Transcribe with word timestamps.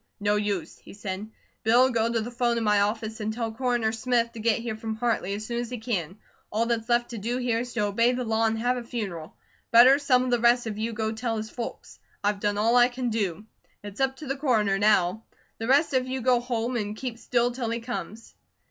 "No 0.19 0.35
use," 0.35 0.79
he 0.79 0.95
said. 0.95 1.29
"Bill, 1.61 1.91
go 1.91 2.11
to 2.11 2.21
the 2.21 2.31
'phone 2.31 2.57
in 2.57 2.63
my 2.63 2.81
office, 2.81 3.19
and 3.19 3.31
tell 3.31 3.51
Coroner 3.53 3.91
Smith 3.91 4.31
to 4.31 4.39
get 4.39 4.57
here 4.57 4.75
from 4.75 4.95
Hartley 4.95 5.35
as 5.35 5.45
soon 5.45 5.59
as 5.59 5.69
he 5.69 5.77
can. 5.77 6.17
All 6.51 6.65
that's 6.65 6.89
left 6.89 7.11
to 7.11 7.19
do 7.19 7.37
here 7.37 7.59
is 7.59 7.71
to 7.73 7.81
obey 7.81 8.11
the 8.11 8.23
law, 8.23 8.47
and 8.47 8.57
have 8.57 8.77
a 8.77 8.83
funeral. 8.83 9.35
Better 9.69 9.99
some 9.99 10.23
of 10.25 10.31
the 10.31 10.39
rest 10.39 10.65
of 10.65 10.79
you 10.79 10.91
go 10.93 11.11
tell 11.11 11.37
his 11.37 11.51
folks. 11.51 11.99
I've 12.23 12.39
done 12.39 12.57
all 12.57 12.75
I 12.75 12.87
can 12.87 13.11
do. 13.11 13.45
It's 13.83 14.01
up 14.01 14.15
to 14.15 14.25
the 14.25 14.35
Coroner 14.37 14.79
now. 14.79 15.21
The 15.59 15.67
rest 15.67 15.93
of 15.93 16.07
you 16.07 16.21
go 16.21 16.39
home, 16.39 16.77
and 16.77 16.97
keep 16.97 17.19
still 17.19 17.51
till 17.51 17.69
he 17.69 17.79
comes." 17.79 18.33